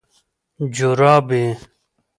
[0.57, 1.43] 🧦جورابي